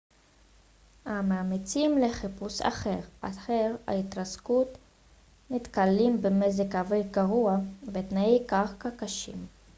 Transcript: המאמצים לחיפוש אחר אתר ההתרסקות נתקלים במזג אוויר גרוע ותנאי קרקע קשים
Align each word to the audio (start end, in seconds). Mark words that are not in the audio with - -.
המאמצים 1.05 1.97
לחיפוש 1.97 2.61
אחר 2.61 2.99
אתר 3.25 3.75
ההתרסקות 3.87 4.67
נתקלים 5.49 6.21
במזג 6.21 6.75
אוויר 6.75 7.01
גרוע 7.11 7.57
ותנאי 7.93 8.43
קרקע 8.47 8.89
קשים 8.97 9.47